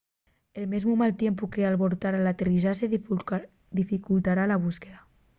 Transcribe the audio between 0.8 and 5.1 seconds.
mal tiempu qu’albortara l’aterrizaxe dificultara la búsqueda